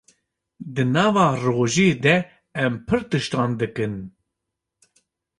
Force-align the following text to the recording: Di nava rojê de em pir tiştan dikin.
Di 0.73 0.83
nava 0.95 1.25
rojê 1.45 1.89
de 2.03 2.15
em 2.63 2.73
pir 2.85 3.01
tiştan 3.09 3.51
dikin. 3.59 3.93